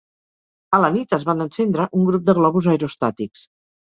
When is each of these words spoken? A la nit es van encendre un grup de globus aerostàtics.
A 0.77 0.77
la 0.83 0.87
nit 0.95 1.11
es 1.17 1.25
van 1.29 1.45
encendre 1.45 1.85
un 1.97 2.07
grup 2.07 2.23
de 2.31 2.35
globus 2.39 2.71
aerostàtics. 2.73 3.45